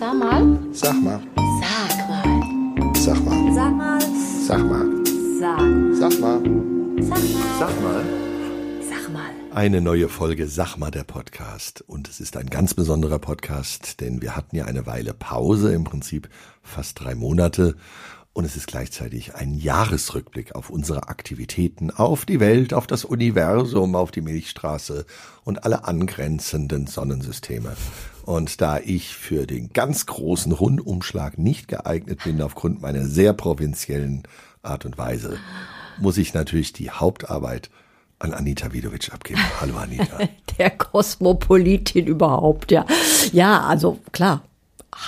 [0.00, 0.58] Sag mal.
[0.72, 1.20] Sag mal.
[1.60, 2.94] Sag mal.
[2.96, 3.50] Sag mal.
[3.52, 4.00] Sag mal.
[4.46, 4.86] Sag mal.
[5.38, 5.60] Sag.
[5.94, 6.42] Sag mal.
[7.02, 7.44] Sag mal.
[7.58, 8.04] Sag mal.
[8.88, 9.30] Sag mal.
[9.52, 11.84] Eine neue Folge Sag mal der Podcast.
[11.86, 15.84] Und es ist ein ganz besonderer Podcast, denn wir hatten ja eine Weile Pause, im
[15.84, 16.30] Prinzip
[16.62, 17.76] fast drei Monate.
[18.32, 23.96] Und es ist gleichzeitig ein Jahresrückblick auf unsere Aktivitäten, auf die Welt, auf das Universum,
[23.96, 25.04] auf die Milchstraße
[25.42, 27.76] und alle angrenzenden Sonnensysteme.
[28.24, 34.22] Und da ich für den ganz großen Rundumschlag nicht geeignet bin aufgrund meiner sehr provinziellen
[34.62, 35.38] Art und Weise,
[35.98, 37.68] muss ich natürlich die Hauptarbeit
[38.20, 39.40] an Anita Vidovic abgeben.
[39.60, 40.18] Hallo Anita.
[40.58, 42.86] Der Kosmopolitin überhaupt, ja.
[43.32, 44.42] Ja, also klar.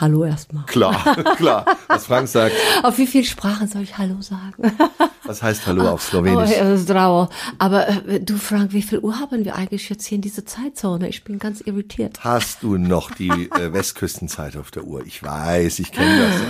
[0.00, 0.64] Hallo erstmal.
[0.66, 0.94] Klar,
[1.36, 1.64] klar.
[1.88, 2.54] Was Frank sagt.
[2.82, 4.54] Auf wie viele Sprachen soll ich Hallo sagen?
[5.24, 6.50] Was heißt Hallo auf Oh, Slowenisch?
[6.56, 7.28] ja, Zdravo.
[7.58, 11.08] Aber äh, du, Frank, wie viel Uhr haben wir eigentlich jetzt hier in dieser Zeitzone?
[11.08, 12.20] Ich bin ganz irritiert.
[12.24, 15.04] Hast du noch die äh, Westküstenzeit auf der Uhr?
[15.06, 16.40] Ich weiß, ich kenne das.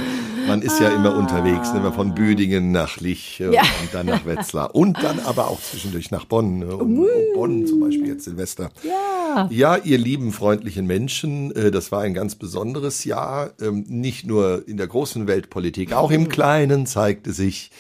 [0.47, 1.93] Man ist ja immer unterwegs, ne?
[1.93, 3.63] von Büdingen nach Lich äh, Ja.
[3.63, 6.59] und dann nach Wetzlar und dann aber auch zwischendurch nach Bonn.
[6.61, 6.75] Ne?
[6.77, 8.71] Und, und Bonn zum Beispiel jetzt Silvester.
[8.83, 9.49] Ja.
[9.51, 13.51] Ja, ihr lieben freundlichen Menschen, äh, das war ein ganz besonderes Jahr.
[13.61, 17.71] Ähm, Nicht nur in der großen Weltpolitik, auch im Kleinen zeigte sich,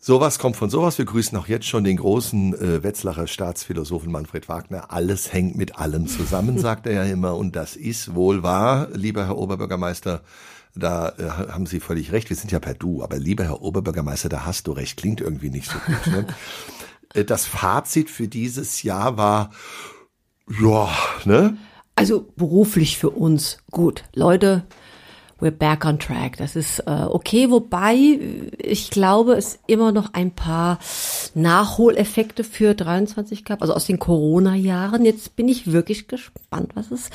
[0.00, 0.96] Sowas kommt von sowas.
[0.96, 4.90] Wir grüßen auch jetzt schon den großen äh, Wetzlacher Staatsphilosophen Manfred Wagner.
[4.92, 7.36] Alles hängt mit allem zusammen, sagt er ja immer.
[7.36, 10.22] Und das ist wohl wahr, lieber Herr Oberbürgermeister.
[10.78, 12.30] Da äh, haben Sie völlig recht.
[12.30, 13.02] Wir sind ja per Du.
[13.02, 14.96] Aber lieber Herr Oberbürgermeister, da hast du recht.
[14.96, 16.06] Klingt irgendwie nicht so gut.
[16.06, 16.26] Ne?
[17.14, 19.50] Äh, das Fazit für dieses Jahr war,
[20.60, 20.90] ja,
[21.24, 21.56] ne?
[21.94, 24.04] Also beruflich für uns gut.
[24.14, 24.64] Leute,
[25.40, 26.36] we're back on track.
[26.36, 30.78] Das ist äh, okay, wobei äh, ich glaube, es immer noch ein paar
[31.34, 35.04] Nachholeffekte für 23 gab, also aus den Corona-Jahren.
[35.04, 37.10] Jetzt bin ich wirklich gespannt, was es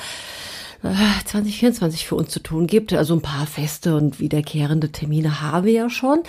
[0.92, 2.92] 2024 für uns zu tun gibt.
[2.92, 6.22] Also ein paar feste und wiederkehrende Termine haben wir ja schon.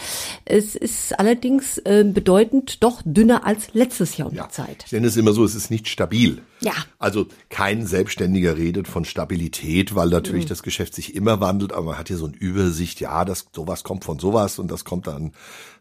[0.46, 4.84] Es ist allerdings äh, bedeutend doch dünner als letztes Jahr um die Zeit.
[4.86, 6.42] Ich nenne es immer so, es ist nicht stabil.
[6.62, 6.74] Ja.
[7.00, 11.98] Also kein Selbstständiger redet von Stabilität, weil natürlich das Geschäft sich immer wandelt, aber man
[11.98, 15.34] hat hier so eine Übersicht, ja, das sowas kommt von sowas und das kommt dann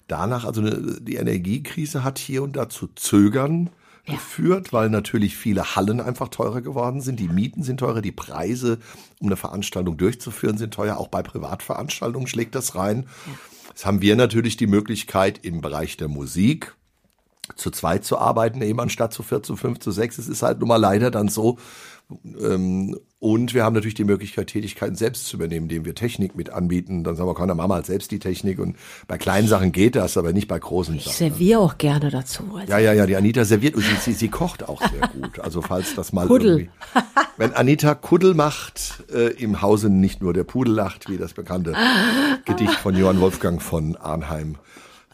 [0.09, 0.45] danach.
[0.45, 3.71] Also die Energiekrise hat hier und da zu Zögern
[4.06, 8.78] geführt, weil natürlich viele Hallen einfach teurer geworden sind, die Mieten sind teurer, die Preise,
[9.19, 10.98] um eine Veranstaltung durchzuführen, sind teuer.
[10.98, 13.06] Auch bei Privatveranstaltungen schlägt das rein.
[13.69, 16.75] Jetzt haben wir natürlich die Möglichkeit im Bereich der Musik,
[17.56, 20.19] zu zweit zu arbeiten, eben anstatt zu vier, zu fünf, zu sechs.
[20.19, 21.59] Es ist halt nun mal leider dann so.
[22.38, 26.51] Ähm, und wir haben natürlich die Möglichkeit, Tätigkeiten selbst zu übernehmen, indem wir Technik mit
[26.51, 27.05] anbieten.
[27.05, 28.59] Dann sagen wir, komm, dann machen wir halt selbst die Technik.
[28.59, 28.77] Und
[29.09, 31.17] bei kleinen Sachen geht das, aber nicht bei großen Ich Sachen.
[31.17, 32.43] serviere auch gerne dazu.
[32.55, 35.41] Also Ja, ja, ja, die Anita serviert und sie, sie, sie kocht auch sehr gut.
[35.41, 36.51] Also falls das mal Kuddel.
[36.51, 36.71] irgendwie.
[37.39, 41.75] Wenn Anita Kuddel macht, äh, im Hause nicht nur der Pudel lacht, wie das bekannte
[42.45, 44.57] Gedicht von Johann Wolfgang von Arnheim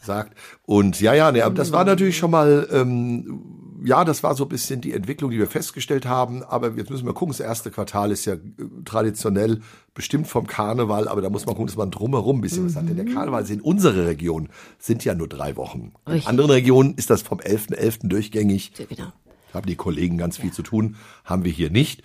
[0.01, 0.37] sagt.
[0.65, 3.41] Und ja, ja, nee, aber das war natürlich schon mal, ähm,
[3.83, 6.43] ja, das war so ein bisschen die Entwicklung, die wir festgestellt haben.
[6.43, 8.39] Aber jetzt müssen wir gucken, das erste Quartal ist ja äh,
[8.85, 9.61] traditionell
[9.93, 12.87] bestimmt vom Karneval, aber da muss man gucken, dass man drumherum ein bisschen was hat.
[12.87, 14.49] Denn der Karneval ist in unserer Region
[14.79, 15.93] sind ja nur drei Wochen.
[16.05, 16.29] In Richtig.
[16.29, 18.07] anderen Regionen ist das vom 11.11.
[18.07, 18.73] durchgängig.
[18.73, 19.11] Genau.
[19.53, 22.03] Haben die Kollegen ganz viel zu tun, haben wir hier nicht.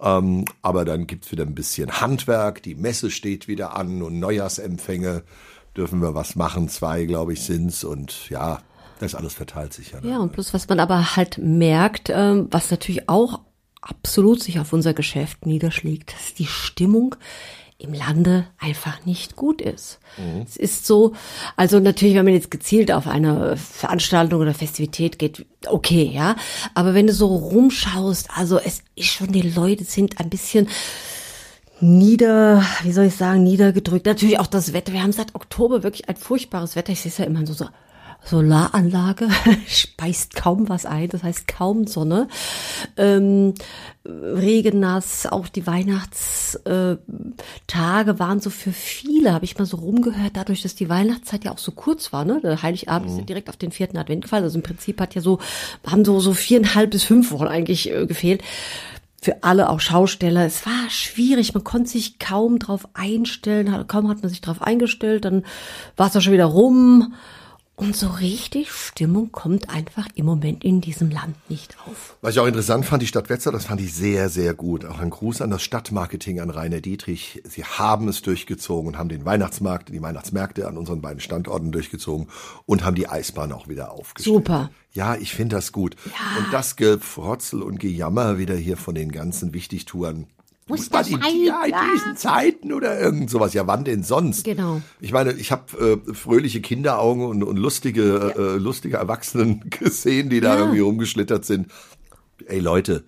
[0.00, 5.22] Ähm, aber dann gibt's wieder ein bisschen Handwerk, die Messe steht wieder an und Neujahrsempfänge
[5.76, 6.68] dürfen wir was machen.
[6.68, 8.60] Zwei, glaube ich, sind's und ja,
[8.98, 10.00] das alles verteilt sich ja.
[10.00, 10.10] ne?
[10.10, 13.40] Ja, und plus, was man aber halt merkt, ähm, was natürlich auch
[13.80, 17.14] absolut sich auf unser Geschäft niederschlägt, dass die Stimmung
[17.78, 19.98] im Lande einfach nicht gut ist.
[20.46, 21.12] Es ist so,
[21.56, 26.36] also natürlich, wenn man jetzt gezielt auf eine Veranstaltung oder Festivität geht, okay, ja.
[26.72, 30.68] Aber wenn du so rumschaust, also es ist schon, die Leute sind ein bisschen
[31.80, 34.06] nieder, wie soll ich sagen, niedergedrückt.
[34.06, 34.94] Natürlich auch das Wetter.
[34.94, 36.92] Wir haben seit Oktober wirklich ein furchtbares Wetter.
[36.92, 37.66] Ich sehe es ja immer so, so
[38.26, 39.28] Solaranlage
[39.66, 42.28] speist kaum was ein, das heißt kaum Sonne.
[42.96, 43.54] Ähm,
[44.04, 46.98] regennass, auch die Weihnachtstage
[48.18, 51.58] waren so für viele, habe ich mal so rumgehört, dadurch, dass die Weihnachtszeit ja auch
[51.58, 52.40] so kurz war, ne?
[52.42, 54.44] Der Heiligabend ist ja direkt auf den vierten Advent gefallen.
[54.44, 55.38] Also im Prinzip hat ja so,
[55.86, 58.42] haben so, so viereinhalb bis fünf Wochen eigentlich äh, gefehlt
[59.22, 60.46] für alle, auch Schausteller.
[60.46, 65.24] Es war schwierig, man konnte sich kaum drauf einstellen, kaum hat man sich drauf eingestellt,
[65.24, 65.44] dann
[65.96, 67.14] war es auch schon wieder rum.
[67.78, 72.16] Und so richtig Stimmung kommt einfach im Moment in diesem Land nicht auf.
[72.22, 74.86] Was ich auch interessant fand, die Stadt Wetzlar, das fand ich sehr, sehr gut.
[74.86, 77.42] Auch ein Gruß an das Stadtmarketing, an Rainer Dietrich.
[77.44, 82.28] Sie haben es durchgezogen und haben den Weihnachtsmarkt, die Weihnachtsmärkte an unseren beiden Standorten durchgezogen
[82.64, 84.36] und haben die Eisbahn auch wieder aufgestellt.
[84.36, 84.70] Super.
[84.92, 85.96] Ja, ich finde das gut.
[86.38, 90.28] Und das Gefrotzel und Gejammer wieder hier von den ganzen Wichtigtouren.
[90.68, 91.84] Muss das in, ja, in Ja.
[91.94, 93.54] diesen Zeiten oder irgend sowas.
[93.54, 94.44] Ja, wann denn sonst?
[94.44, 94.82] Genau.
[95.00, 100.40] Ich meine, ich habe äh, fröhliche Kinderaugen und, und lustige, äh, lustige Erwachsenen gesehen, die
[100.40, 100.60] da Ja.
[100.62, 101.68] irgendwie rumgeschlittert sind.
[102.46, 103.04] Ey Leute,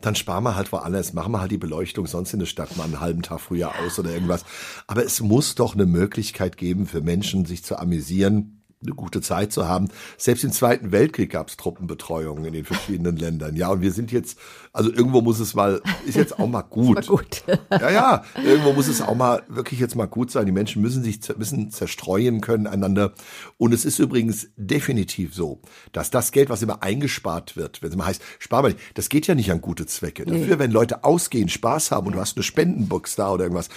[0.00, 2.84] dann sparen wir halt woanders, machen wir halt die Beleuchtung sonst in der Stadt mal
[2.84, 4.44] einen halben Tag früher aus oder irgendwas.
[4.86, 9.52] Aber es muss doch eine Möglichkeit geben für Menschen, sich zu amüsieren, eine gute Zeit
[9.52, 9.88] zu haben.
[10.18, 13.56] Selbst im Zweiten Weltkrieg gab es Truppenbetreuung in den verschiedenen Ländern.
[13.56, 14.38] Ja, und wir sind jetzt,
[14.72, 16.96] also irgendwo muss es mal, ist jetzt auch mal gut.
[16.96, 17.44] Mal gut.
[17.72, 20.46] Ja, ja, irgendwo muss es auch mal wirklich jetzt mal gut sein.
[20.46, 23.12] Die Menschen müssen sich müssen zerstreuen können einander.
[23.56, 25.60] Und es ist übrigens definitiv so,
[25.92, 29.26] dass das Geld, was immer eingespart wird, wenn es immer heißt, spar mal, das geht
[29.26, 30.24] ja nicht an gute Zwecke.
[30.24, 33.68] Dafür, wenn Leute ausgehen, Spaß haben und du hast eine Spendenbox da oder irgendwas,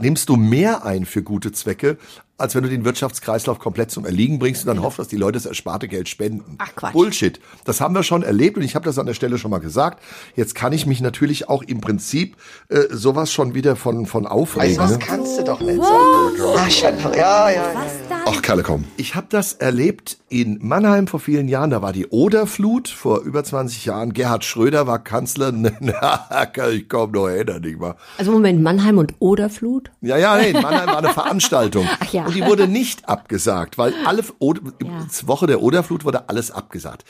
[0.00, 1.98] nimmst du mehr ein für gute Zwecke,
[2.36, 5.34] als wenn du den Wirtschaftskreislauf komplett zum Erliegen bringst und dann hoffst, dass die Leute
[5.34, 6.56] das ersparte Geld spenden.
[6.58, 6.92] Ach, Quatsch.
[6.92, 7.40] Bullshit.
[7.64, 10.02] Das haben wir schon erlebt und ich habe das an der Stelle schon mal gesagt.
[10.34, 12.36] Jetzt kann ich mich natürlich auch im Prinzip
[12.68, 14.76] äh, sowas schon wieder von, von aufregen.
[14.76, 14.98] Das ne?
[14.98, 15.94] kannst du doch nicht sagen.
[16.56, 18.23] Ach, ja, ja, ja.
[18.26, 18.84] Ach, Kalle, komm.
[18.96, 21.68] Ich habe das erlebt in Mannheim vor vielen Jahren.
[21.68, 24.14] Da war die Oderflut vor über 20 Jahren.
[24.14, 25.52] Gerhard Schröder war Kanzler.
[25.80, 27.96] Na, ich komm noch erinnern, nicht mal.
[28.16, 29.90] Also Moment, Mannheim und Oderflut?
[30.00, 31.86] Ja, ja, nee, in Mannheim war eine Veranstaltung.
[32.00, 32.24] Ach ja.
[32.24, 35.06] Und die wurde nicht abgesagt, weil alle, Od Ja.
[35.28, 37.04] Woche der Oderflut wurde alles abgesagt.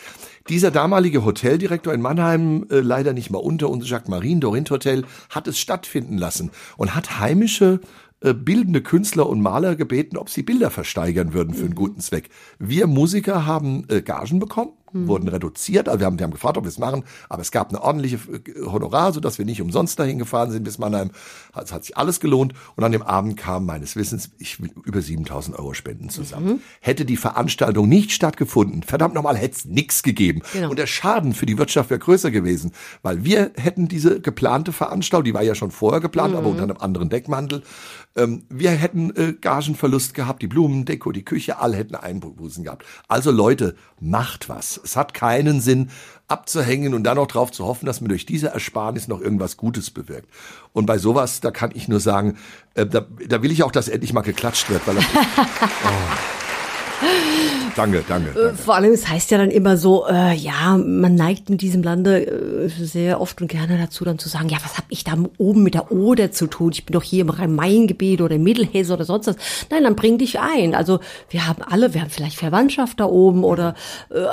[0.48, 5.04] Dieser damalige Hoteldirektor in Mannheim, äh, leider nicht mal unter uns, Jacques Marine, Dorint Hotel,
[5.30, 7.80] hat es stattfinden lassen und hat heimische
[8.24, 12.30] äh, bildende Künstler und Maler gebeten, ob sie Bilder versteigern würden für einen guten Zweck.
[12.58, 16.64] Wir Musiker haben äh, Gagen bekommen, wurden reduziert, also wir haben, wir haben gefragt, ob
[16.64, 20.18] wir es machen, aber es gab eine ordentliche äh, Honorar, sodass wir nicht umsonst dahin
[20.18, 21.10] gefahren sind bis Mannheim.
[21.60, 25.58] Es hat sich alles gelohnt und an dem Abend kam meines Wissens ich über 7000
[25.58, 26.62] Euro Spenden zusammen.
[26.80, 30.42] Hätte die Veranstaltung nicht stattgefunden, verdammt nochmal, hätte es nichts gegeben.
[30.52, 30.70] Genau.
[30.70, 35.24] Und der Schaden für die Wirtschaft wäre größer gewesen, weil wir hätten diese geplante Veranstaltung,
[35.24, 37.62] die war ja schon vorher geplant, aber unter einem anderen Deckmantel,
[38.16, 42.84] ähm, wir hätten äh, Gagenverlust gehabt, die Blumen, Deko, die Küche, alle hätten Einbußen gehabt.
[43.08, 44.80] Also Leute, macht was.
[44.84, 45.90] Es hat keinen Sinn,
[46.28, 49.90] abzuhängen und dann noch drauf zu hoffen, dass man durch diese Ersparnis noch irgendwas Gutes
[49.90, 50.28] bewirkt.
[50.72, 52.38] Und bei sowas, da kann ich nur sagen,
[52.74, 57.63] äh, da, da will ich auch, dass endlich mal geklatscht wird, weil das, oh.
[57.76, 58.54] Danke, danke, danke.
[58.56, 62.26] Vor allem, es heißt ja dann immer so, äh, ja, man neigt in diesem Lande
[62.26, 65.62] äh, sehr oft und gerne dazu, dann zu sagen, ja, was habe ich da oben
[65.62, 66.70] mit der Oder zu tun?
[66.72, 69.36] Ich bin doch hier im Rhein-Main-Gebiet oder im Mittelhesse oder sonst was.
[69.70, 70.74] Nein, dann bring dich ein.
[70.74, 71.00] Also
[71.30, 73.74] wir haben alle, wir haben vielleicht Verwandtschaft da oben oder
[74.10, 74.24] äh,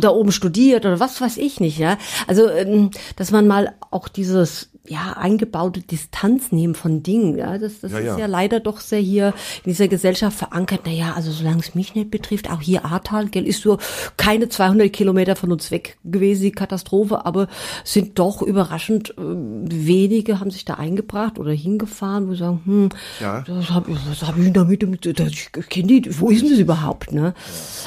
[0.00, 1.96] da oben studiert oder was weiß ich nicht, ja.
[2.26, 7.36] Also, ähm, dass man mal auch dieses ja, eingebaute Distanz nehmen von Dingen.
[7.36, 8.18] Ja, das, das Ja, ist ja.
[8.20, 9.28] ja leider doch sehr hier
[9.64, 10.86] in dieser Gesellschaft verankert.
[10.86, 13.78] Naja, also solange es mich nicht betrifft, auch hier Ahrtal, gell, ist so
[14.16, 17.48] keine 200 Kilometer von uns weg gewesen, die Katastrophe, aber
[17.84, 22.88] sind doch überraschend äh, wenige haben sich da eingebracht oder hingefahren, wo sie sagen, hm,
[23.20, 23.42] Ja.
[23.42, 24.80] das habe was hab ich denn damit,
[25.20, 27.34] das, ich kenne die, wo ist denn das überhaupt, ne?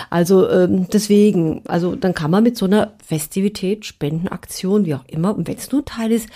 [0.10, 5.36] Also ähm, deswegen, also dann kann man mit so einer Festivität, Spendenaktion, wie auch immer,
[5.36, 6.30] und wenn es nur Teil ist,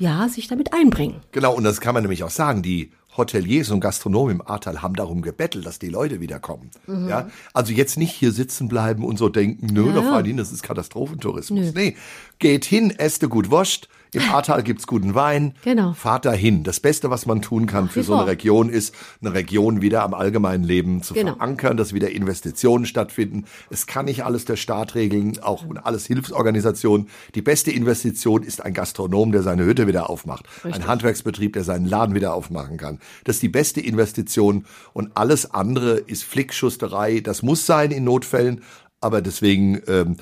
[0.00, 1.20] ja, sich damit einbringen.
[1.30, 4.94] Genau, und das kann man nämlich auch sagen, die Hoteliers und Gastronomen im Ahrtal haben
[4.94, 6.70] darum gebettelt, dass die Leute wiederkommen.
[6.86, 10.38] Ja, also jetzt nicht hier sitzen bleiben und so denken, nö, Ja, da fahren hin,
[10.38, 11.74] das ist Katastrophentourismus.
[11.74, 11.96] Nee,
[12.38, 13.88] geht hin, esst gut Wurst.
[14.12, 15.54] Im Ahrtal gibt's guten Wein.
[15.62, 15.92] Genau.
[15.92, 16.64] Fahrt dahin.
[16.64, 18.26] Das Beste, was man tun kann für wie so eine.
[18.26, 21.34] Region, ist, eine Region wieder am allgemeinen Leben zu Genau.
[21.34, 23.44] verankern, dass wieder Investitionen stattfinden.
[23.70, 27.08] Es kann nicht alles der Staat regeln, auch alles Hilfsorganisationen.
[27.34, 30.44] Die beste Investition ist ein Gastronom, der seine Hütte wieder aufmacht.
[30.64, 32.98] Ein Handwerksbetrieb, der seinen Laden wieder aufmachen kann.
[33.24, 37.20] Das ist die beste Investition und alles andere ist Flickschusterei.
[37.20, 38.62] Das muss sein in Notfällen,
[39.00, 40.16] aber deswegen ähm,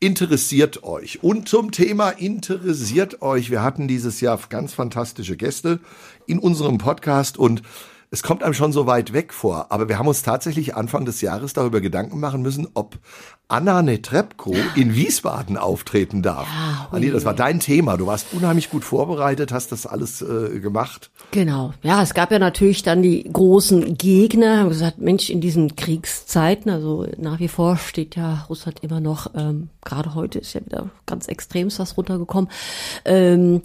[0.00, 1.22] interessiert euch.
[1.22, 3.50] Und zum Thema interessiert euch.
[3.50, 5.78] Wir hatten dieses Jahr ganz fantastische Gäste
[6.26, 7.62] in unserem Podcast und
[8.10, 11.20] es kommt einem schon so weit weg vor, aber wir haben uns tatsächlich Anfang des
[11.20, 12.98] Jahres darüber Gedanken machen müssen, ob
[13.50, 16.46] Anna Netrebko in Wiesbaden auftreten darf.
[16.46, 16.88] Ja.
[16.92, 17.96] Anni, das war dein Thema.
[17.96, 21.10] Du warst unheimlich gut vorbereitet, hast das alles äh, gemacht.
[21.32, 21.72] Genau.
[21.82, 26.70] Ja, es gab ja natürlich dann die großen Gegner, haben gesagt, Mensch, in diesen Kriegszeiten,
[26.70, 30.90] also nach wie vor steht ja Russland immer noch, ähm, gerade heute ist ja wieder
[31.06, 32.50] ganz extrem was runtergekommen,
[33.04, 33.62] ähm,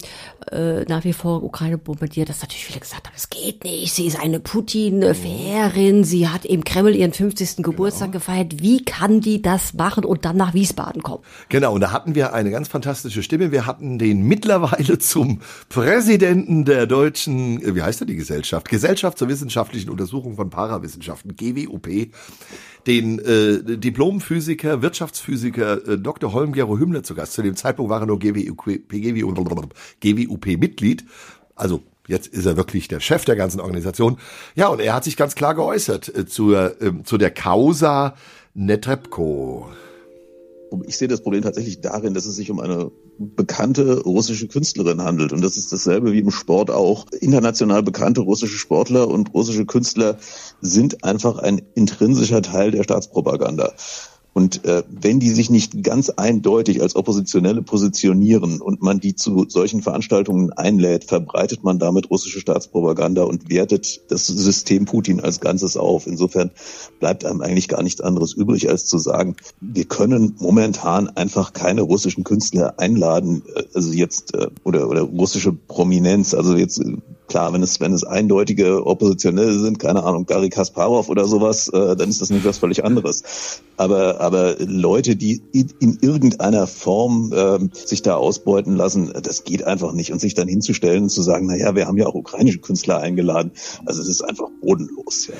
[0.50, 4.06] äh, nach wie vor Ukraine bombardiert, dass natürlich viele gesagt haben, es geht nicht, sie
[4.06, 7.62] ist eine Putin-Fährin, sie hat im Kreml ihren 50.
[7.62, 11.22] Geburtstag gefeiert, wie kann die das machen und dann nach Wiesbaden kommen?
[11.48, 13.52] Genau, und da hatten wir eine ganz fantastische Stimme.
[13.52, 18.68] Wir hatten den mittlerweile zum Präsidenten der deutschen, äh, wie heißt er die Gesellschaft?
[18.68, 22.10] Gesellschaft zur wissenschaftlichen Untersuchung von Parawissenschaften, GWUP,
[22.86, 26.32] den äh, Diplomphysiker, Wirtschaftsphysiker äh, Dr.
[26.32, 27.34] Holm-Gero Hümmler zu Gast.
[27.34, 31.04] Zu dem Zeitpunkt war er nur GWUP, GWUP, GWUP-Mitglied.
[31.54, 34.18] Also Jetzt ist er wirklich der Chef der ganzen Organisation.
[34.54, 38.14] Ja, und er hat sich ganz klar geäußert äh, zur, äh, zu der Causa
[38.58, 39.66] Netrebko.
[40.86, 45.34] Ich sehe das Problem tatsächlich darin, dass es sich um eine bekannte russische Künstlerin handelt.
[45.34, 47.04] Und das ist dasselbe wie im Sport auch.
[47.20, 50.18] International bekannte russische Sportler und russische Künstler
[50.62, 53.74] sind einfach ein intrinsischer Teil der Staatspropaganda.
[54.36, 59.46] Und äh, wenn die sich nicht ganz eindeutig als Oppositionelle positionieren und man die zu
[59.48, 65.78] solchen Veranstaltungen einlädt, verbreitet man damit russische Staatspropaganda und wertet das System Putin als Ganzes
[65.78, 66.06] auf.
[66.06, 66.50] Insofern
[67.00, 71.80] bleibt einem eigentlich gar nichts anderes übrig, als zu sagen, wir können momentan einfach keine
[71.80, 76.78] russischen Künstler einladen, äh, also jetzt äh, oder oder russische Prominenz, also jetzt
[77.26, 81.96] Klar, wenn es, wenn es eindeutige Oppositionelle sind, keine Ahnung, Gary Kasparov oder sowas, äh,
[81.96, 83.62] dann ist das nicht was völlig anderes.
[83.76, 89.64] Aber, aber Leute, die in, in irgendeiner Form äh, sich da ausbeuten lassen, das geht
[89.64, 90.12] einfach nicht.
[90.12, 93.00] Und sich dann hinzustellen und zu sagen, na ja, wir haben ja auch ukrainische Künstler
[93.00, 93.52] eingeladen.
[93.84, 95.34] Also es ist einfach bodenlos, ja.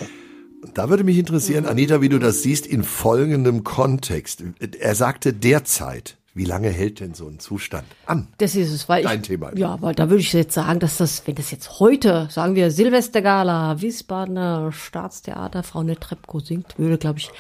[0.75, 4.43] Da würde mich interessieren, Anita, wie du das siehst in folgendem Kontext.
[4.81, 6.19] Er sagte derzeit.
[6.37, 8.29] Wie lange hält denn so ein Zustand an?
[8.37, 9.57] Das ist es, weil Dein ich, Thema.
[9.57, 12.71] Ja, weil da würde ich jetzt sagen, dass das, wenn das jetzt heute, sagen wir
[12.71, 17.31] Silvestergala, Wiesbadener Staatstheater, Frau Netrebko singt, würde, glaube ich,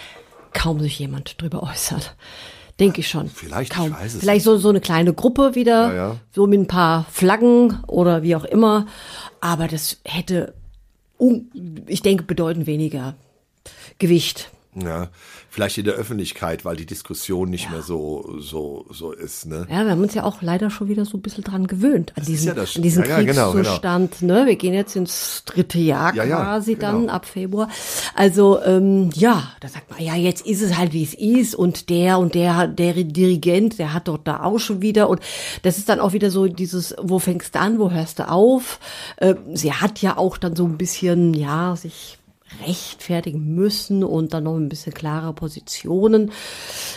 [0.55, 2.01] kaum sich jemand drüber äußern.
[2.81, 3.29] Denke ich schon.
[3.29, 3.89] Vielleicht, kaum.
[3.89, 6.17] ich weiß es Vielleicht so, so eine kleine Gruppe wieder, Ja, ja.
[6.35, 8.87] so mit ein paar Flaggen oder wie auch immer.
[9.43, 10.55] Aber das hätte,
[11.87, 13.15] ich denke, bedeutend weniger
[13.99, 14.51] Gewicht.
[14.75, 15.09] Ja,
[15.57, 19.67] vielleicht in der Öffentlichkeit, weil die Diskussion nicht mehr so, so, so ist, ne?
[19.71, 22.21] Ja, wir haben uns ja auch leider schon wieder so ein bisschen dran gewöhnt, an
[22.21, 24.21] ist diesen, ja das- an diesen ja, ja, genau, Kriegszustand.
[24.21, 24.45] Ne?
[24.45, 27.13] Wir gehen jetzt ins dritte Jahr Ja, ja, quasi dann genau.
[27.15, 27.71] ab Februar.
[28.15, 31.89] Also ähm, ja, da sagt man, ja, jetzt ist es halt, wie es ist und
[31.89, 35.21] der und der, der Dirigent, der hat dort da auch schon wieder und
[35.63, 38.79] das ist dann auch wieder so dieses, wo fängst du an, wo hörst du auf?
[39.17, 42.19] Äh, sie hat ja auch dann so ein bisschen, ja, sich
[42.65, 46.31] rechtfertigen müssen und dann noch ein bisschen klare Positionen.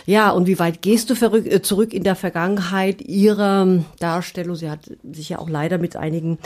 [0.05, 4.55] Ja, und wie weit gehst du äh, zurück in der Vergangenheit ihrer Darstellung?
[4.55, 6.37] Sie hat sich ja auch leider mit einigen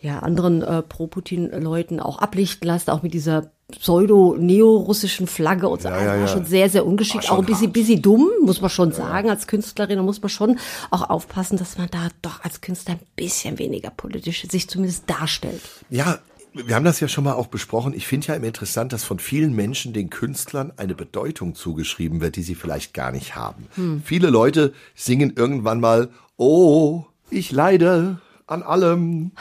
[0.00, 5.88] ja, anderen äh, Pro-Putin-Leuten auch ablichten lassen, auch mit dieser pseudo-neo-russischen Flagge und so.
[5.88, 6.28] Ja, Also ja, war ja.
[6.28, 7.30] schon sehr, sehr ungeschickt.
[7.30, 9.30] Auch ein bisschen, bisschen dumm, muss man schon sagen.
[9.30, 10.58] Als Künstlerin da muss man schon
[10.90, 15.62] auch aufpassen, dass man da doch als Künstler ein bisschen weniger politisch sich zumindest darstellt.
[15.88, 16.18] Ja,
[16.54, 17.94] wir haben das ja schon mal auch besprochen.
[17.94, 22.36] Ich finde ja immer interessant, dass von vielen Menschen den Künstlern eine Bedeutung zugeschrieben wird,
[22.36, 23.66] die sie vielleicht gar nicht haben.
[24.04, 29.32] Viele Leute singen irgendwann mal, oh, ich leide an allem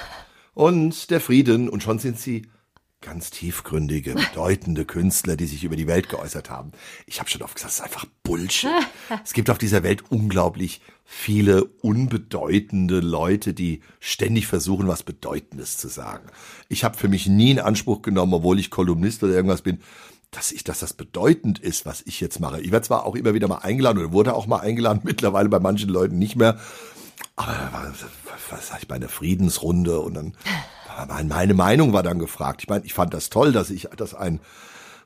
[0.54, 2.48] und der Frieden und schon sind sie
[3.04, 6.72] ganz tiefgründige, bedeutende Künstler, die sich über die Welt geäußert haben.
[7.06, 8.70] Ich habe schon oft gesagt, das ist einfach Bullshit.
[9.24, 15.90] es gibt auf dieser Welt unglaublich viele unbedeutende Leute, die ständig versuchen, was Bedeutendes zu
[15.90, 16.30] sagen.
[16.70, 19.80] Ich habe für mich nie in Anspruch genommen, obwohl ich Kolumnist oder irgendwas bin,
[20.32, 22.62] dass ich, dass das bedeutend ist, was ich jetzt mache.
[22.62, 25.60] Ich werde zwar auch immer wieder mal eingeladen oder wurde auch mal eingeladen, mittlerweile bei
[25.60, 26.60] manchen Leuten nicht mehr.
[27.36, 28.06] Aber was,
[28.50, 30.34] was sag ich bei einer Friedensrunde und dann
[31.26, 32.62] meine Meinung war dann gefragt.
[32.64, 34.40] Ich meine, ich fand das toll, dass ich, dass ein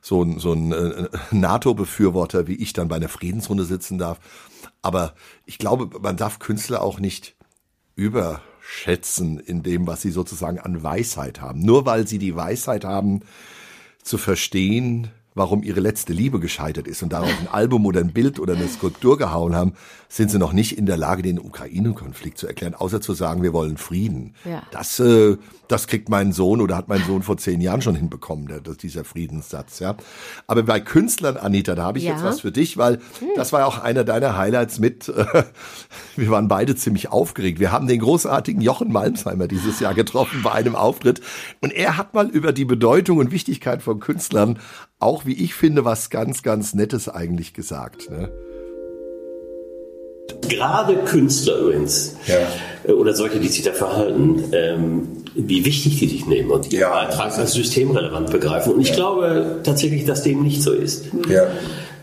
[0.00, 4.20] so ein, so ein äh, NATO-Befürworter wie ich dann bei einer Friedensrunde sitzen darf.
[4.82, 5.14] Aber
[5.44, 7.36] ich glaube, man darf Künstler auch nicht
[7.96, 11.60] überschätzen in dem, was sie sozusagen an Weisheit haben.
[11.60, 13.20] Nur weil sie die Weisheit haben,
[14.02, 18.38] zu verstehen, warum ihre letzte Liebe gescheitert ist und darauf ein Album oder ein Bild
[18.38, 19.72] oder eine Skulptur gehauen haben,
[20.10, 23.52] sind sie noch nicht in der Lage, den Ukraine-Konflikt zu erklären, außer zu sagen, wir
[23.52, 24.34] wollen Frieden.
[24.44, 24.62] Ja.
[24.70, 25.36] Das, äh,
[25.68, 29.04] das kriegt mein Sohn oder hat mein Sohn vor zehn Jahren schon hinbekommen, der, dieser
[29.04, 29.78] Friedenssatz.
[29.80, 29.96] Ja.
[30.46, 32.12] Aber bei Künstlern, Anita, da habe ich Ja.
[32.12, 33.00] jetzt was für dich, weil
[33.36, 35.08] das war ja auch einer deiner Highlights mit.
[35.08, 35.44] Äh,
[36.16, 37.60] wir waren beide ziemlich aufgeregt.
[37.60, 41.20] Wir haben den großartigen Jochen Malmsheimer dieses Jahr getroffen bei einem Auftritt
[41.60, 44.58] und er hat mal über die Bedeutung und Wichtigkeit von Künstlern
[44.98, 48.10] auch, wie ich finde, was ganz, ganz Nettes eigentlich gesagt.
[48.10, 48.30] Ne?
[50.48, 52.16] Gerade Künstler übrigens,
[52.86, 56.80] äh, oder solche, die sich da verhalten, ähm, wie wichtig die sich nehmen und ihren
[56.82, 56.90] Ja.
[56.90, 58.74] Beitrag als systemrelevant begreifen.
[58.74, 61.06] Und ich glaube tatsächlich, dass dem nicht so ist.
[61.28, 61.46] Ja.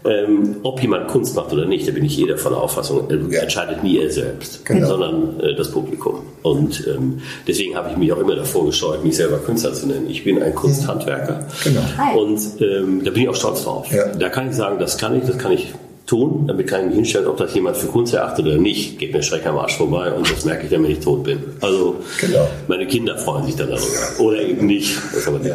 [0.07, 3.33] Ähm, ob jemand Kunst macht oder nicht, da bin ich jeder von der Auffassung, äh,
[3.33, 3.41] Ja.
[3.41, 4.87] entscheidet nie er selbst, Genau.
[4.87, 6.19] sondern äh, das Publikum.
[6.43, 10.07] Und ähm, deswegen habe ich mich auch immer davor gescheut, mich selber Künstler zu nennen.
[10.09, 12.21] Ich bin ein Kunsthandwerker Genau.
[12.21, 13.87] und ähm, da bin ich auch stolz drauf.
[13.91, 14.07] Ja.
[14.07, 15.73] Da kann ich sagen, das kann ich, das kann ich
[16.05, 19.11] tun, damit kann ich mich hinstellen, ob das jemand für Kunst erachtet oder nicht, geht
[19.11, 21.39] mir schreck am Arsch vorbei und das merke ich dann, wenn ich tot bin.
[21.61, 22.47] Also Genau.
[22.67, 24.19] meine Kinder freuen sich dann darüber.
[24.19, 24.95] Oder eben nicht.
[25.11, 25.51] Das ist aber die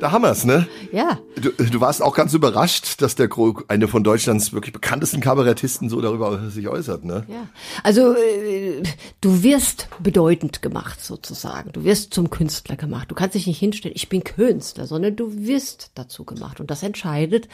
[0.00, 0.66] Da haben wir's, ne?
[0.92, 1.18] Ja.
[1.40, 5.88] Du, du warst auch ganz überrascht, dass der Gro- eine von Deutschlands wirklich bekanntesten Kabarettisten
[5.88, 7.24] so darüber sich äußert, ne?
[7.28, 7.48] Ja,
[7.82, 8.82] also äh,
[9.20, 11.72] du wirst bedeutend gemacht sozusagen.
[11.72, 13.10] Du wirst zum Künstler gemacht.
[13.10, 16.60] Du kannst dich nicht hinstellen, ich bin Künstler, sondern du wirst dazu gemacht.
[16.60, 17.48] Und das entscheidet,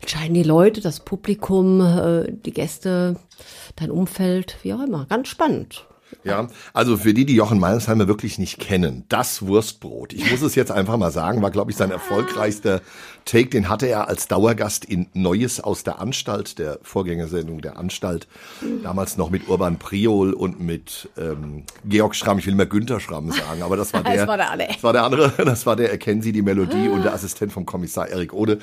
[0.00, 3.16] entscheiden die Leute, das Publikum, äh, die Gäste,
[3.76, 5.06] dein Umfeld, wie auch immer.
[5.06, 5.86] Ganz spannend.
[6.22, 10.12] Ja, also für die, die Jochen Meinsheimer wirklich nicht kennen, das Wurstbrot.
[10.12, 12.80] Ich muss es jetzt einfach mal sagen, war, glaube ich, sein erfolgreichster
[13.24, 13.50] Take.
[13.50, 18.28] Den hatte er als Dauergast in Neues aus der Anstalt, der Vorgängersendung der Anstalt.
[18.82, 22.38] Damals noch mit Urban Priol und mit ähm, Georg Schramm.
[22.38, 24.26] Ich will immer Günther Schramm sagen, aber das war Das der.
[24.26, 24.68] war der andere.
[24.72, 25.32] Das war der andere.
[25.44, 28.58] Das war der Erkennen Sie die Melodie und der Assistent vom Kommissar Erik Ode.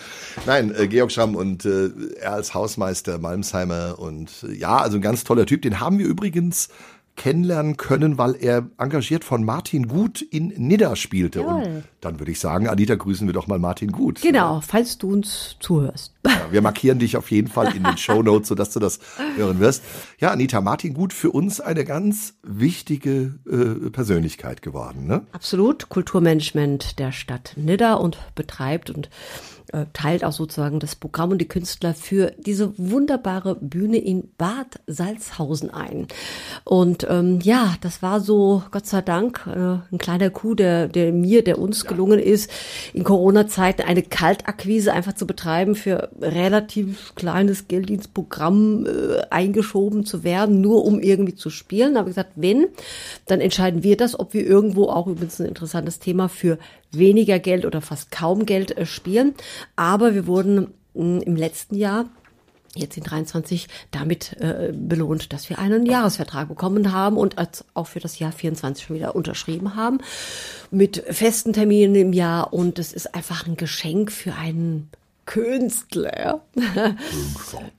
[0.46, 5.02] Nein, äh, Georg Schramm und äh, er als Hausmeister Malmsheimer und äh, ja, also ein
[5.02, 5.62] ganz toller Typ.
[5.62, 6.70] Den haben wir übrigens
[7.16, 11.44] kennenlernen können, weil er engagiert von Martin Gut in Nidda spielte.
[11.44, 11.84] Und Jawohl.
[12.00, 14.22] dann würde ich sagen, Anita, grüßen wir doch mal Martin Gut.
[14.22, 16.14] Genau, falls du uns zuhörst.
[16.26, 19.00] Ja, wir markieren dich auf jeden Fall in den Show Notes, sodass du das
[19.36, 19.84] hören wirst.
[20.20, 25.06] Ja, Anita, Martin Gut für uns eine ganz wichtige äh, Persönlichkeit geworden.
[25.06, 25.22] Ne?
[25.32, 29.10] Absolut Kulturmanagement der Stadt Nidda und betreibt und
[29.94, 35.70] teilt auch sozusagen das Programm und die Künstler für diese wunderbare Bühne in Bad Salzhausen
[35.70, 36.08] ein.
[36.64, 41.12] Und ähm, ja, das war so, Gott sei Dank, äh, ein kleiner Coup, der, der
[41.12, 42.52] mir, der uns gelungen ist,
[42.94, 50.62] in Corona-Zeiten eine Kaltakquise einfach zu betreiben für relativ kleines Gelddienstprogramm äh, eingeschoben zu werden,
[50.62, 51.94] nur um irgendwie zu spielen.
[51.94, 52.68] Da habe ich gesagt, wenn,
[53.28, 56.58] dann entscheiden wir das, ob wir irgendwo auch übrigens ein interessantes Thema für
[56.92, 59.36] weniger Geld oder fast kaum Geld äh, spielen.
[59.76, 62.06] Aber wir wurden mh, im letzten Jahr
[62.76, 67.88] jetzt in 23 damit äh, belohnt, dass wir einen Jahresvertrag bekommen haben und als auch
[67.88, 70.00] für das Jahr 24 schon wieder unterschrieben haben
[70.70, 74.90] mit festen Terminen im Jahr und es ist einfach ein Geschenk für einen
[75.26, 76.42] Künstler.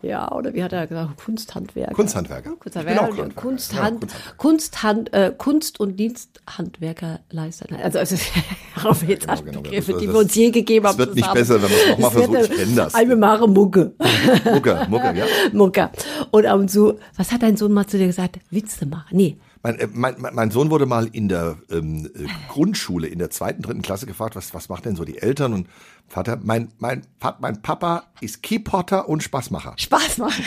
[0.02, 1.92] ja, oder wie hat er gesagt, Kunsthandwerker.
[1.94, 2.52] Kunsthandwerker.
[2.56, 3.00] Kunsthandwerker.
[3.02, 3.40] Ich bin auch Handwerker.
[3.40, 7.66] Kunsthand, Ja, Kunsthand, äh, Kunst- und Diensthandwerkerleister.
[7.70, 8.16] Nein, Also, also
[8.84, 9.62] auf jetzt Genau, genau, genau.
[9.62, 10.98] Begriffe, Das- die das- wir uns je gegeben haben.
[10.98, 12.36] wird nicht besser, wenn man es noch mal Es wird versucht.
[12.36, 12.94] eine- Ich kenn das.
[12.94, 13.92] Eine Mare Mucke.
[14.52, 15.24] Mucke, Mucke, ja.
[15.52, 15.90] Mucke.
[16.30, 18.38] Und ab und zu, was hat dein Sohn mal zu dir gesagt?
[18.50, 19.16] Witze machen.
[19.16, 19.36] Nee.
[19.64, 23.30] Mein, äh, mein, mein mein Sohn wurde mal in der ähm, äh, Grundschule in der
[23.30, 25.52] zweiten, dritten Klasse gefragt, was, was macht denn so die Eltern?
[25.52, 25.68] Und
[26.12, 27.06] Vater, mein, mein,
[27.40, 29.72] mein Papa ist Keypotter und Spaßmacher.
[29.78, 30.44] Spaß machen.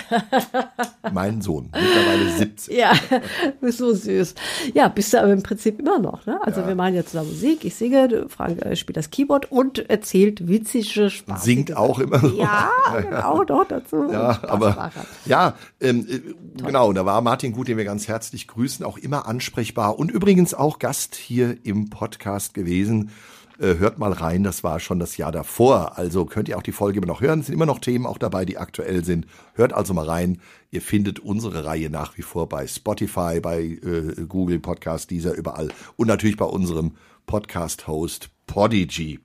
[1.11, 2.75] Mein Sohn, mittlerweile 17.
[2.77, 4.35] Ja, du bist so süß.
[4.75, 6.25] Ja, bist du aber im Prinzip immer noch.
[6.27, 6.39] Ne?
[6.43, 10.47] Also wir machen ja zusammen Musik, ich singe, Frank äh, spielt das Keyboard und erzählt
[10.47, 11.43] witzige Spaß.
[11.43, 12.37] Singt auch immer noch.
[12.37, 12.69] Ja,
[13.01, 14.07] genau, doch dazu.
[14.11, 14.91] Ja, aber
[15.25, 16.19] ja, ähm, äh,
[16.63, 20.53] genau, da war Martin Gut, den wir ganz herzlich grüßen, auch immer ansprechbar und übrigens
[20.53, 23.09] auch Gast hier im Podcast gewesen.
[23.57, 25.97] Äh, hört mal rein, das war schon das Jahr davor.
[25.97, 27.39] Also könnt ihr auch die Folge immer noch hören.
[27.39, 29.27] Es sind immer noch Themen auch dabei, die aktuell sind.
[29.53, 30.41] Hört also mal rein.
[30.71, 35.69] Ihr findet unsere Reihe nach wie vor bei Spotify, bei äh, Google Podcast, dieser überall
[35.95, 36.95] und natürlich bei unserem
[37.27, 39.19] Podcast-Host Podigy.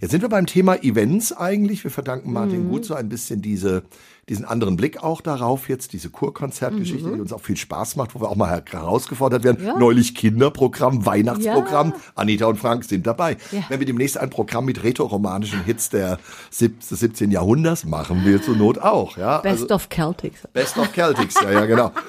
[0.00, 1.84] Jetzt sind wir beim Thema Events eigentlich.
[1.84, 3.82] Wir verdanken Martin Gut so ein bisschen diese,
[4.28, 8.20] diesen anderen Blick auch darauf jetzt, diese Kurkonzertgeschichte, die uns auch viel Spaß macht, wo
[8.20, 9.64] wir auch mal her- herausgefordert werden.
[9.64, 9.76] Ja.
[9.78, 11.90] Neulich Kinderprogramm, Weihnachtsprogramm.
[11.90, 11.96] Ja.
[12.14, 13.36] Anita und Frank sind dabei.
[13.52, 13.62] Ja.
[13.68, 16.18] Wenn wir demnächst ein Programm mit rätoromanischen Hits der
[16.58, 17.30] des 17.
[17.30, 19.16] Jahrhunderts machen wir zur Not auch.
[19.16, 20.40] Ja, Best Also- of Celtics.
[20.52, 21.92] Best of Celtics, ja, ja, genau.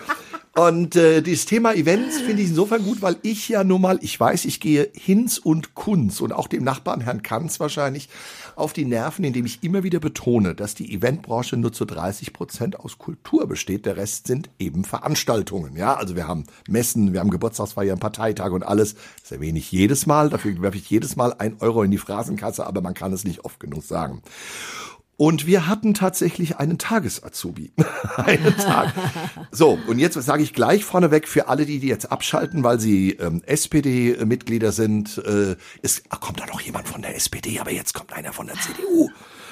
[0.55, 4.19] Und äh, dieses Thema Events finde ich insofern gut, weil ich ja nun mal, ich
[4.19, 8.07] weiß, ich gehe Hinz und Kunz und auch dem Nachbarn Herrn Kanz wahrscheinlich
[8.55, 12.79] auf die Nerven, indem ich immer wieder betone, dass die Eventbranche nur zu 30 Prozent
[12.79, 13.87] aus Kultur besteht.
[13.87, 15.75] Der Rest sind eben Veranstaltungen.
[15.75, 18.93] Ja, also wir haben Messen, wir haben Geburtstagsfeiern, Parteitage und alles.
[19.23, 20.29] Das erwähne ich jedes Mal.
[20.29, 23.43] Dafür werfe ich jedes Mal ein Euro in die Phrasenkasse, aber man kann es nicht
[23.43, 24.21] oft genug sagen.
[25.15, 27.71] Und wir hatten tatsächlich einen Tagesazubi.
[28.17, 28.93] einen Tag.
[29.51, 33.11] So, und jetzt sage ich gleich vorneweg für alle, die, die jetzt abschalten, weil sie
[33.11, 38.13] ähm, SPD-Mitglieder sind, äh, es kommt da noch jemand von der SPD, aber jetzt kommt
[38.13, 39.09] einer von der CDU.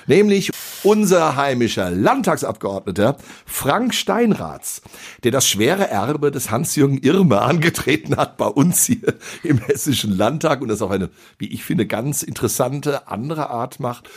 [0.08, 0.50] Nämlich
[0.84, 4.82] unser heimischer Landtagsabgeordneter Frank Steinratz,
[5.24, 10.62] der das schwere Erbe des Hans-Jürgen Irmer angetreten hat bei uns hier im Hessischen Landtag
[10.62, 14.10] und das auf eine, wie ich finde, ganz interessante andere Art macht.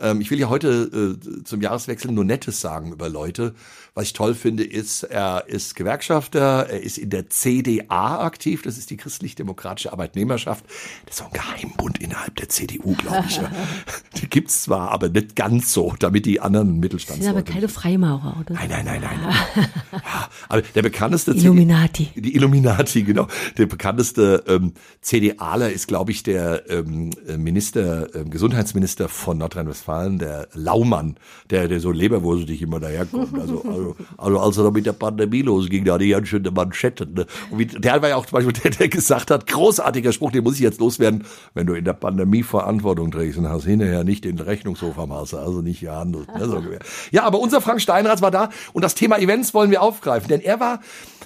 [0.00, 3.54] Ähm, ich will ja heute äh, zum Jahreswechsel nur Nettes sagen über Leute.
[3.94, 8.78] Was ich toll finde, ist, er ist Gewerkschafter, er ist in der CDA aktiv, das
[8.78, 10.64] ist die christlich-demokratische Arbeitnehmerschaft.
[11.06, 13.40] Das ist so ein Geheimbund innerhalb der CDU, glaube ich.
[14.20, 17.18] die gibt's zwar, aber nicht ganz so, damit die anderen Mittelstands.
[17.18, 18.54] Das sind aber keine Freimaurer, oder?
[18.54, 19.20] Nein, nein, nein, nein.
[19.92, 22.06] ja, aber der bekannteste Illuminati.
[22.14, 23.26] CD, die Illuminati, genau.
[23.58, 30.48] Der bekannteste ähm, CDAler ist, glaube ich, der ähm, Minister, äh, Gesundheitsminister von Nordrhein-Westfalen, der
[30.54, 31.16] Laumann,
[31.50, 33.38] der, der so leberwurzeldig immer daherkommt.
[33.38, 36.50] Also, also, also als er da mit der Pandemie losging, da hatte ich ganz schöne
[36.50, 37.14] Manschetten.
[37.14, 37.26] Ne?
[37.50, 40.44] Und wie, der war ja auch zum Beispiel der, der gesagt hat, großartiger Spruch, den
[40.44, 41.24] muss ich jetzt loswerden,
[41.54, 45.34] wenn du in der Pandemie Verantwortung trägst und hast hinterher nicht den Rechnungshof am Hals,
[45.34, 46.28] also nicht gehandelt.
[46.34, 46.46] Ne?
[46.46, 46.62] So,
[47.10, 50.40] ja, aber unser Frank Steinratz war da und das Thema Events wollen wir aufgreifen, denn
[50.40, 50.80] er war,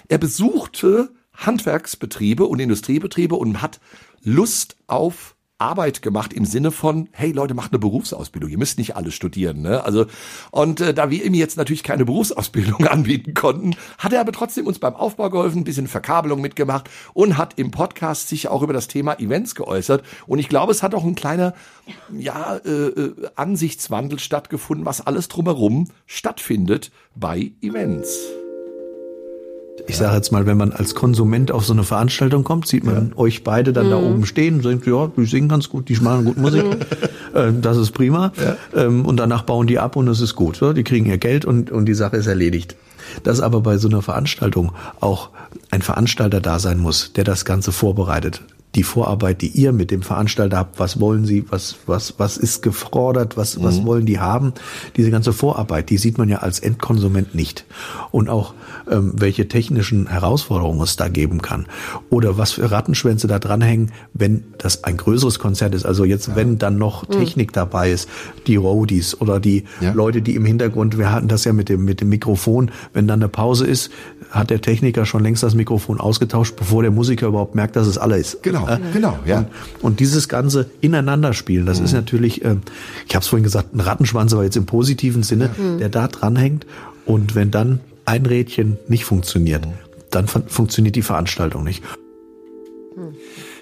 [0.09, 3.81] er besuchte Handwerksbetriebe und Industriebetriebe und hat
[4.23, 5.34] Lust auf
[5.65, 8.51] Arbeit gemacht im Sinne von, hey Leute, macht eine Berufsausbildung.
[8.51, 9.63] Ihr müsst nicht alles studieren.
[9.63, 9.83] Ne?
[9.83, 10.05] Also
[10.51, 14.67] und äh, da wir ihm jetzt natürlich keine Berufsausbildung anbieten konnten, hat er aber trotzdem
[14.67, 18.75] uns beim Aufbau geholfen, ein bisschen Verkabelung mitgemacht und hat im Podcast sich auch über
[18.75, 20.05] das Thema Events geäußert.
[20.27, 21.55] Und ich glaube, es hat auch ein kleiner
[22.13, 28.44] ja äh, äh Ansichtswandel stattgefunden, was alles drumherum stattfindet bei Events.
[29.87, 33.11] Ich sage jetzt mal, wenn man als Konsument auf so eine Veranstaltung kommt, sieht man
[33.11, 33.19] ja.
[33.19, 33.91] euch beide dann mhm.
[33.91, 36.65] da oben stehen und denkt, ja, die singen ganz gut, die machen gut Musik,
[37.35, 38.33] äh, das ist prima.
[38.37, 38.57] Ja.
[38.85, 40.61] Ähm, und danach bauen die ab und es ist gut.
[40.77, 42.77] Die kriegen ihr Geld und, und die Sache ist erledigt.
[43.23, 45.31] Dass aber bei so einer Veranstaltung auch
[45.71, 48.43] ein Veranstalter da sein muss, der das Ganze vorbereitet
[48.75, 52.63] die Vorarbeit, die ihr mit dem Veranstalter habt, was wollen sie, was, was, was ist
[52.63, 53.87] gefordert, was, was mhm.
[53.87, 54.53] wollen die haben,
[54.97, 57.65] diese ganze Vorarbeit, die sieht man ja als Endkonsument nicht.
[58.11, 58.55] Und auch
[58.91, 61.67] ähm, welche technischen Herausforderungen es da geben kann.
[62.11, 65.87] Oder was für Rattenschwänze da dranhängen, wenn das ein größeres Konzert ist.
[65.87, 66.37] Also jetzt, ja.
[66.37, 67.13] wenn dann noch mhm.
[67.13, 67.55] Technik mhm.
[67.55, 68.09] dabei ist,
[68.47, 69.93] die Roadies oder die ja.
[69.93, 73.21] Leute, die im Hintergrund, wir hatten das ja mit dem, mit dem Mikrofon, wenn dann
[73.21, 73.91] eine Pause ist,
[74.35, 77.99] hat der Techniker schon längst das Mikrofon ausgetauscht, bevor der Musiker überhaupt merkt, dass es
[77.99, 78.43] alle ist.
[78.43, 79.39] Genau, äh, genau, ja.
[79.39, 79.49] Und,
[79.83, 81.85] und, dieses ganze Ineinanderspielen, das mhm.
[81.85, 82.57] ist natürlich, äh,
[83.07, 85.79] ich habe es vorhin gesagt, ein Rattenschwanz, aber jetzt im positiven Sinne, mhm.
[85.79, 86.67] der da dranhängt.
[87.07, 89.73] Und wenn dann ein Rädchen nicht funktioniert, mhm.
[90.11, 91.83] dann fun funktioniert die Veranstaltung nicht.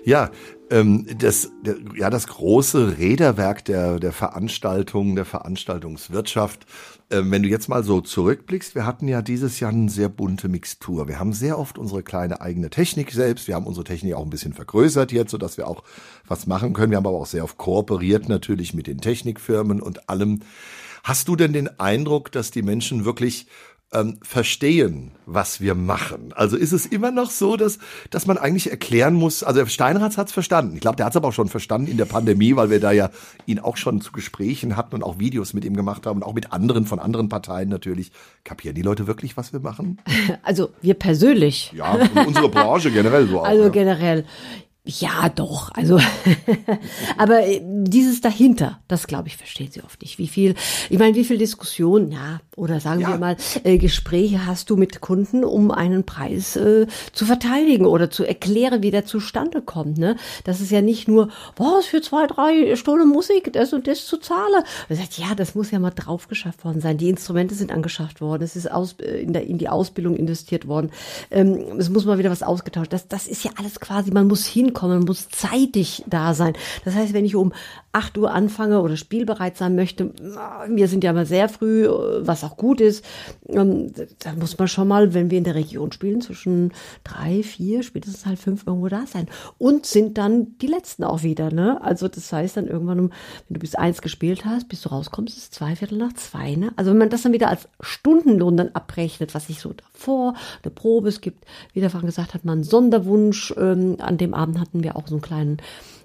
[0.05, 0.31] Ja,
[0.71, 1.51] ähm, das,
[1.97, 6.67] ja, das große Räderwerk der, der Veranstaltung, der Veranstaltungswirtschaft.
[7.13, 10.49] Ähm, wenn du jetzt mal so zurückblickst, wir hatten ja dieses Jahr eine sehr bunte
[10.49, 11.09] Mixtur.
[11.09, 13.49] Wir haben sehr oft unsere kleine eigene Technik selbst.
[13.49, 15.83] Wir haben unsere Technik auch ein bisschen vergrößert jetzt, sodass wir auch
[16.27, 16.91] was machen können.
[16.91, 20.41] Wir haben aber auch sehr oft kooperiert natürlich mit den Technikfirmen und allem.
[21.05, 23.47] Hast du denn den Eindruck, dass die Menschen wirklich
[23.93, 26.33] ähm, verstehen, was wir machen.
[26.35, 27.79] Also ist es immer noch so, dass,
[28.11, 30.75] dass man eigentlich erklären muss, also Steinratz hat es verstanden.
[30.75, 32.93] Ich glaube, der hat es aber auch schon verstanden in der Pandemie, weil wir da
[32.93, 33.11] ja
[33.47, 36.35] ihn auch schon zu Gesprächen hatten und auch Videos mit ihm gemacht haben und auch
[36.35, 38.13] mit anderen von anderen Parteien natürlich.
[38.45, 39.99] Kapieren die Leute wirklich, was wir machen?
[40.45, 41.73] Also wir persönlich.
[41.75, 43.45] Ja, unsere Branche generell so auch.
[43.45, 43.69] Also ja.
[43.69, 44.25] generell.
[44.85, 45.71] Ja, doch.
[45.75, 46.01] Also,
[47.17, 50.19] aber äh, dieses dahinter, das glaube ich, verstehen sie oft nicht.
[50.19, 50.57] Wie viel,
[50.91, 53.09] ich meine, wie viel Diskussion, ja, oder sagen ja.
[53.09, 58.11] wir mal, äh, Gespräche hast du mit Kunden, um einen Preis äh, zu verteidigen oder
[58.11, 59.99] zu erklären, wie der zustande kommt.
[59.99, 60.17] Ne?
[60.45, 64.17] Das ist ja nicht nur, was für zwei, drei Stunden Musik, das und das zu
[64.17, 64.65] zahlen.
[64.89, 66.97] Und sagt, ja, das muss ja mal drauf geschafft worden sein.
[66.97, 70.67] Die Instrumente sind angeschafft worden, es ist aus, äh, in, der, in die Ausbildung investiert
[70.67, 70.91] worden.
[71.31, 72.93] Ähm, es muss mal wieder was ausgetauscht.
[72.93, 76.55] Das, das ist ja alles quasi, man muss hin hinkommen, muss zeitig da sein.
[76.85, 77.53] Das heißt, wenn ich um
[77.93, 80.13] 8 Uhr anfange oder spielbereit sein möchte,
[80.69, 81.87] wir sind ja immer sehr früh,
[82.21, 83.05] was auch gut ist,
[83.49, 86.73] ähm, dann muss man schon mal, wenn wir in der Region spielen, zwischen
[87.05, 89.27] drei, vier, spätestens halb fünf irgendwo da sein.
[89.59, 91.83] Und sind dann die Letzten auch wieder, ne?
[91.83, 93.11] Also das heißt dann irgendwann um,
[93.49, 96.73] wenn du bis eins gespielt hast, bis du rauskommst, ist zwei Viertel nach zwei, ne?
[96.77, 100.73] Also wenn man das dann wieder als Stundenlohn dann abrechnet, was sich so davor, eine
[100.73, 104.59] Probe, es gibt, wie der Frank gesagt hat, man einen Sonderwunsch, ähm, an dem Abend
[104.59, 105.57] hatten wir auch so einen kleinen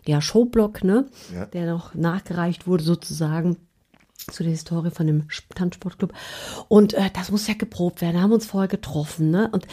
[0.07, 1.05] ja, Showblock, ne?
[1.33, 1.45] Ja.
[1.47, 3.57] Der noch nachgereicht wurde sozusagen
[4.31, 6.13] zu der Historie von dem Tanzsportclub.
[6.67, 8.15] Und äh, das muss ja geprobt werden.
[8.15, 9.49] Da haben wir uns vorher getroffen, ne?
[9.51, 9.67] Und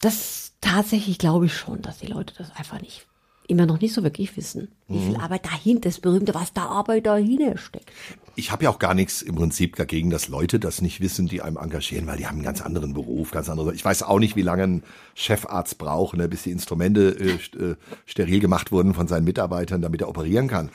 [0.00, 3.06] das tatsächlich glaube ich schon, dass die Leute das einfach nicht
[3.48, 5.20] immer noch nicht so wirklich wissen, wie viel mhm.
[5.20, 7.90] Arbeit dahinter, das berühmte, was da Arbeit dahinter steckt
[8.36, 11.42] ich habe ja auch gar nichts im Prinzip dagegen, dass Leute das nicht wissen, die
[11.42, 13.74] einem engagieren, weil die haben einen ganz anderen Beruf, ganz andere.
[13.74, 14.82] Ich weiß auch nicht, wie lange ein
[15.14, 17.76] Chefarzt braucht, ne, bis die Instrumente äh, äh,
[18.06, 20.70] steril gemacht wurden von seinen Mitarbeitern, damit er operieren kann.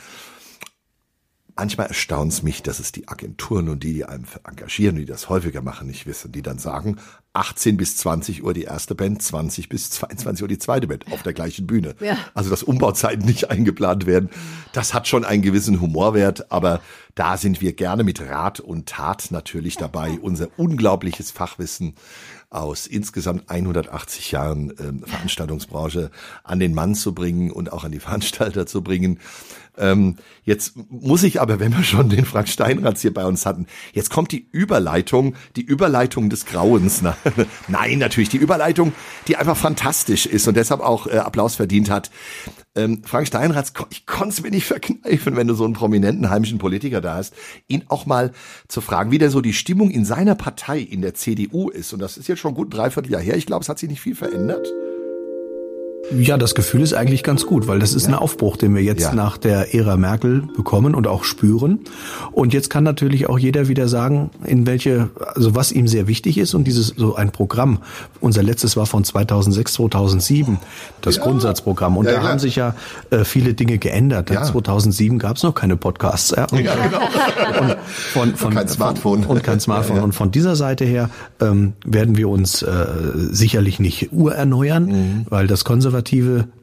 [1.55, 5.27] manchmal erstaunt es mich, dass es die Agenturen und die, die einem engagieren, die das
[5.27, 6.97] häufiger machen, nicht wissen, die dann sagen,
[7.33, 11.21] 18 bis 20 Uhr die erste Band, 20 bis 22 Uhr die zweite Band auf
[11.23, 11.95] der gleichen Bühne.
[11.99, 12.17] Ja.
[12.33, 14.29] Also dass Umbauzeiten nicht eingeplant werden,
[14.73, 16.81] das hat schon einen gewissen Humorwert, aber
[17.15, 21.95] da sind wir gerne mit Rat und Tat natürlich dabei, unser unglaubliches Fachwissen
[22.49, 26.09] aus insgesamt 180 Jahren ähm, Veranstaltungsbranche
[26.43, 29.19] an den Mann zu bringen und auch an die Veranstalter zu bringen.
[29.77, 33.67] Ähm, jetzt muss ich aber, wenn wir schon den Frank Steinratz hier bei uns hatten,
[33.93, 37.01] jetzt kommt die Überleitung, die Überleitung des Grauens.
[37.67, 38.93] Nein, natürlich die Überleitung,
[39.27, 42.11] die einfach fantastisch ist und deshalb auch äh, Applaus verdient hat.
[42.75, 46.59] Ähm, Frank Steinratz, ich konnte es mir nicht verkneifen, wenn du so einen prominenten heimischen
[46.59, 47.33] Politiker da hast,
[47.67, 48.31] ihn auch mal
[48.67, 51.93] zu fragen, wie denn so die Stimmung in seiner Partei, in der CDU ist.
[51.93, 53.37] Und das ist jetzt schon gut ein Dreivierteljahr her.
[53.37, 54.67] Ich glaube, es hat sich nicht viel verändert.
[56.11, 58.09] Ja, das Gefühl ist eigentlich ganz gut, weil das ist ja.
[58.09, 59.13] ein Aufbruch, den wir jetzt Ja.
[59.13, 61.81] nach der Ära Merkel bekommen und auch spüren.
[62.31, 66.39] Und jetzt kann natürlich auch jeder wieder sagen, in welche, also was ihm sehr wichtig
[66.39, 67.77] ist und dieses so ein Programm.
[68.21, 70.57] Unser letztes war von 2006, 2007,
[71.01, 71.95] das Grundsatzprogramm.
[71.95, 72.27] Und Ja, da ja.
[72.27, 72.73] haben sich ja
[73.11, 74.31] äh, viele Dinge geändert.
[74.31, 74.41] Ja.
[74.43, 76.31] 2007 gab es noch keine Podcasts.
[76.35, 76.45] Ja.
[76.51, 77.61] Und, Ja, genau.
[77.61, 79.23] und von, von, kein Smartphone.
[79.25, 79.97] Von, und kein Smartphone.
[79.97, 80.05] Ja, ja.
[80.05, 82.85] Und von dieser Seite her ähm, werden wir uns äh,
[83.31, 85.25] sicherlich nicht urerneuern, Mhm.
[85.29, 85.98] weil das Konservative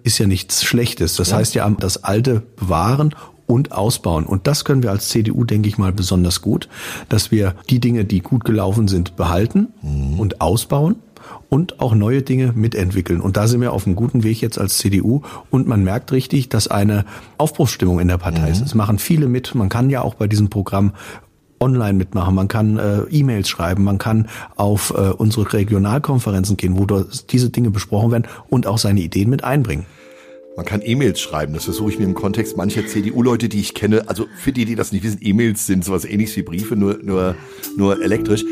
[0.03, 1.16] ist ja nichts Schlechtes.
[1.16, 3.14] Das heißt ja, das Alte bewahren
[3.46, 4.25] und ausbauen.
[4.27, 6.68] Und das können wir als CDU, denke ich mal, besonders gut,
[7.09, 10.18] dass wir die Dinge, die gut gelaufen sind, behalten Mhm.
[10.18, 10.96] und ausbauen
[11.49, 13.20] und auch neue Dinge mitentwickeln.
[13.20, 15.22] Und da sind wir auf einem guten Weg jetzt als CDU.
[15.51, 17.05] Und man merkt richtig, dass eine
[17.38, 18.53] Aufbruchsstimmung in der Partei Mhm.
[18.53, 18.61] ist.
[18.62, 19.55] Es machen viele mit.
[19.55, 20.92] Man kann ja auch bei diesem Programm
[21.61, 26.87] online mitmachen, man kann äh, E-Mails schreiben, man kann auf äh, unsere Regionalkonferenzen gehen, wo
[27.31, 29.87] diese Dinge besprochen werden und auch seine Ideen mit einbringen.
[30.57, 34.09] Man kann E-Mails schreiben, das versuche ich mir im Kontext mancher CDU-Leute, die ich kenne,
[34.09, 37.37] also für die, die das nicht wissen, E-Mails sind sowas ähnliches wie Briefe, nur, nur,
[37.77, 38.42] nur elektrisch.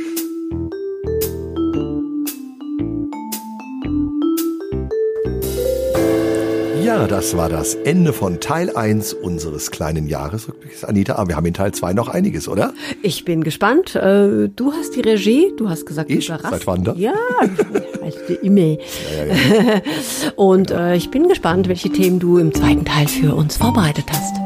[6.94, 10.84] Ja, das war das Ende von Teil 1 unseres kleinen Jahresrückblicks.
[10.84, 12.72] Anita, aber wir haben in Teil 2 noch einiges, oder?
[13.02, 13.96] Ich bin gespannt.
[13.96, 16.28] Äh, Du hast die Regie, du hast gesagt, Ich?
[16.28, 16.50] überrascht.
[16.50, 16.94] Seit wann da?
[16.96, 17.12] Ja,
[18.00, 18.78] als die E-Mail.
[20.36, 24.36] Und äh, ich bin gespannt, welche Themen du im zweiten Teil für uns vorbereitet hast.